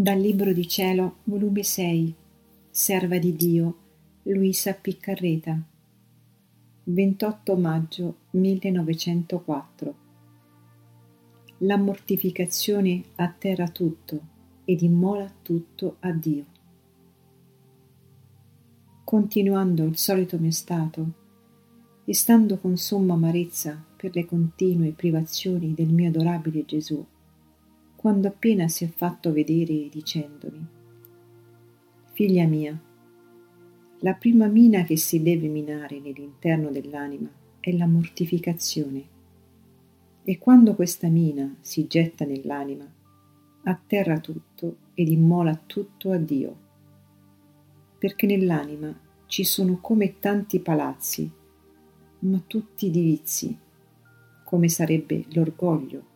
Dal 0.00 0.18
Libro 0.18 0.54
di 0.54 0.66
Cielo, 0.66 1.16
volume 1.24 1.62
6, 1.62 2.14
Serva 2.70 3.18
di 3.18 3.36
Dio, 3.36 3.76
Luisa 4.22 4.72
Piccarreta, 4.72 5.62
28 6.84 7.56
maggio 7.58 8.14
1904. 8.30 9.94
La 11.58 11.76
mortificazione 11.76 13.02
atterra 13.16 13.68
tutto 13.68 14.20
ed 14.64 14.80
immola 14.80 15.30
tutto 15.42 15.96
a 16.00 16.12
Dio. 16.12 16.44
Continuando 19.04 19.84
il 19.84 19.98
solito 19.98 20.38
mio 20.38 20.50
stato, 20.50 21.12
e 22.06 22.14
stando 22.14 22.56
con 22.56 22.78
somma 22.78 23.12
amarezza 23.12 23.84
per 23.96 24.14
le 24.14 24.24
continue 24.24 24.92
privazioni 24.92 25.74
del 25.74 25.88
mio 25.88 26.08
adorabile 26.08 26.64
Gesù, 26.64 27.04
quando 28.00 28.28
appena 28.28 28.66
si 28.66 28.84
è 28.84 28.88
fatto 28.88 29.30
vedere 29.30 29.90
dicendomi 29.90 30.66
Figlia 32.12 32.46
mia, 32.46 32.74
la 33.98 34.14
prima 34.14 34.46
mina 34.46 34.84
che 34.84 34.96
si 34.96 35.20
deve 35.20 35.48
minare 35.48 36.00
nell'interno 36.00 36.70
dell'anima 36.70 37.28
è 37.60 37.76
la 37.76 37.86
mortificazione. 37.86 39.04
E 40.24 40.38
quando 40.38 40.74
questa 40.74 41.08
mina 41.08 41.54
si 41.60 41.86
getta 41.86 42.24
nell'anima, 42.24 42.90
atterra 43.64 44.18
tutto 44.18 44.76
ed 44.94 45.08
immola 45.08 45.54
tutto 45.66 46.10
a 46.10 46.16
Dio, 46.16 46.56
perché 47.98 48.24
nell'anima 48.24 48.98
ci 49.26 49.44
sono 49.44 49.76
come 49.78 50.18
tanti 50.18 50.60
palazzi, 50.60 51.30
ma 52.20 52.42
tutti 52.46 52.90
di 52.90 53.02
vizi, 53.02 53.58
come 54.42 54.70
sarebbe 54.70 55.26
l'orgoglio, 55.32 56.09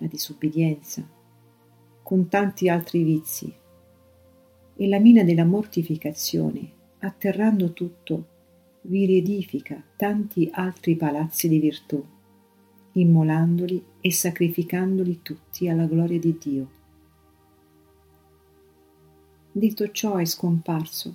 la 0.00 0.06
disubbidienza, 0.06 1.06
con 2.02 2.28
tanti 2.28 2.68
altri 2.68 3.02
vizi, 3.02 3.54
e 4.76 4.88
la 4.88 4.98
mina 4.98 5.22
della 5.22 5.44
mortificazione, 5.44 6.72
atterrando 7.00 7.72
tutto, 7.72 8.26
vi 8.82 9.04
riedifica 9.04 9.82
tanti 9.96 10.48
altri 10.52 10.96
palazzi 10.96 11.48
di 11.48 11.58
virtù, 11.58 12.02
immolandoli 12.92 13.84
e 14.00 14.10
sacrificandoli 14.10 15.20
tutti 15.22 15.68
alla 15.68 15.84
gloria 15.84 16.18
di 16.18 16.38
Dio. 16.38 16.70
Detto 19.52 19.90
ciò 19.90 20.16
è 20.16 20.24
scomparso, 20.24 21.14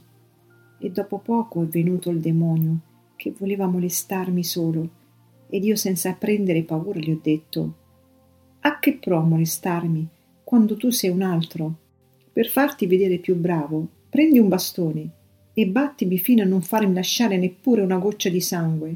e 0.78 0.92
dopo 0.92 1.18
poco 1.18 1.64
è 1.64 1.66
venuto 1.66 2.12
il 2.12 2.20
demonio 2.20 2.80
che 3.16 3.32
voleva 3.32 3.66
molestarmi 3.66 4.44
solo, 4.44 4.90
ed 5.50 5.64
io 5.64 5.76
senza 5.76 6.14
prendere 6.14 6.64
paura 6.64 7.00
gli 7.00 7.12
ho 7.12 7.20
detto 7.22 7.84
a 8.66 8.80
che 8.80 8.98
pro 8.98 9.22
molestarmi 9.22 10.08
quando 10.44 10.76
tu 10.76 10.90
sei 10.90 11.12
un 11.12 11.22
altro? 11.22 11.76
Per 12.34 12.48
farti 12.48 12.88
vedere 12.88 13.20
più 13.20 13.36
bravo, 13.36 13.88
prendi 14.10 14.40
un 14.40 14.48
bastone 14.48 15.10
e 15.54 15.68
battimi 15.68 16.18
fino 16.18 16.42
a 16.42 16.48
non 16.48 16.64
farmi 16.64 16.96
lasciare 16.96 17.38
neppure 17.38 17.84
una 17.84 18.00
goccia 18.00 18.30
di 18.30 18.42
sangue. 18.42 18.96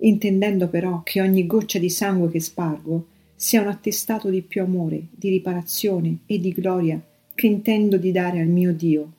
Intendendo 0.00 0.68
però 0.68 1.02
che 1.02 1.22
ogni 1.22 1.46
goccia 1.46 1.78
di 1.78 1.88
sangue 1.88 2.30
che 2.30 2.40
spargo 2.40 3.06
sia 3.34 3.62
un 3.62 3.68
attestato 3.68 4.28
di 4.28 4.42
più 4.42 4.60
amore, 4.60 5.06
di 5.10 5.30
riparazione 5.30 6.18
e 6.26 6.38
di 6.38 6.52
gloria 6.52 7.02
che 7.34 7.46
intendo 7.46 7.96
di 7.96 8.12
dare 8.12 8.40
al 8.40 8.48
mio 8.48 8.74
Dio. 8.74 9.12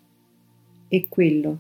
E 0.88 1.08
quello. 1.10 1.60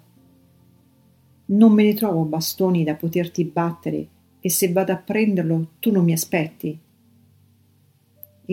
Non 1.45 1.71
me 1.71 1.81
ne 1.81 1.95
trovo 1.95 2.25
bastoni 2.25 2.83
da 2.83 2.93
poterti 2.93 3.43
battere 3.43 4.07
e 4.39 4.51
se 4.51 4.71
vado 4.71 4.91
a 4.91 4.97
prenderlo 4.97 5.71
tu 5.79 5.91
non 5.91 6.03
mi 6.03 6.13
aspetti 6.13 6.77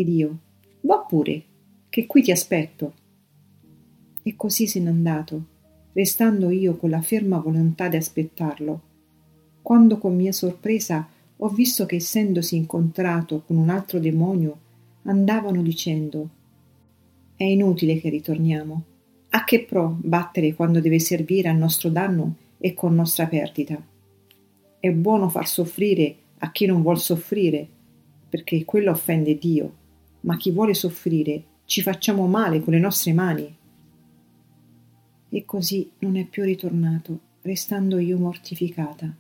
ed 0.01 0.09
io 0.09 0.39
va 0.83 0.99
pure, 1.01 1.43
che 1.89 2.07
qui 2.07 2.23
ti 2.23 2.31
aspetto. 2.31 2.93
E 4.23 4.37
così 4.37 4.67
se 4.67 4.81
n'è 4.81 4.89
andato, 4.89 5.45
restando 5.93 6.51
io 6.51 6.77
con 6.77 6.91
la 6.91 7.01
ferma 7.01 7.39
volontà 7.39 7.89
di 7.89 7.97
aspettarlo, 7.97 8.83
quando 9.63 9.99
con 9.99 10.15
mia 10.15 10.33
sorpresa 10.33 11.09
ho 11.37 11.49
visto 11.49 11.87
che 11.87 11.97
essendosi 11.97 12.57
incontrato 12.57 13.43
con 13.47 13.57
un 13.57 13.69
altro 13.69 13.99
demonio, 13.99 14.67
andavano 15.03 15.63
dicendo 15.63 16.29
È 17.37 17.45
inutile 17.45 18.01
che 18.01 18.09
ritorniamo. 18.09 18.85
A 19.31 19.45
che 19.45 19.65
pro 19.65 19.97
battere 20.01 20.55
quando 20.55 20.81
deve 20.81 20.99
servire 20.99 21.49
al 21.49 21.57
nostro 21.57 21.91
danno 21.91 22.35
e 22.59 22.73
con 22.75 22.95
nostra 22.95 23.27
perdita? 23.27 23.81
È 24.81 24.91
buono 24.91 25.29
far 25.29 25.47
soffrire 25.47 26.17
a 26.39 26.51
chi 26.51 26.67
non 26.67 26.83
vuol 26.83 26.99
soffrire, 26.99 27.67
perché 28.29 28.65
quello 28.65 28.91
offende 28.91 29.37
Dio 29.37 29.78
ma 30.21 30.37
chi 30.37 30.51
vuole 30.51 30.75
soffrire 30.75 31.45
ci 31.65 31.83
facciamo 31.83 32.27
male 32.27 32.61
con 32.61 32.73
le 32.73 32.79
nostre 32.79 33.13
mani. 33.13 33.57
E 35.29 35.45
così 35.45 35.91
non 35.99 36.17
è 36.17 36.25
più 36.25 36.43
ritornato, 36.43 37.21
restando 37.43 37.99
io 37.99 38.19
mortificata. 38.19 39.15